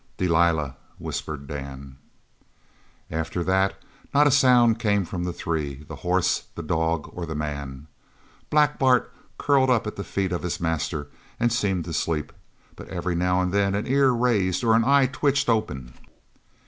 [0.17, 1.95] "Delilah!" whispered Dan.
[3.11, 3.75] After that
[4.15, 7.85] not a sound came from the three, the horse, the dog, or the man.
[8.49, 11.05] Black Bart curled up at the feet of his master
[11.39, 12.33] and seemed to sleep,
[12.75, 15.93] but every now and then an ear raised or an eye twitched open.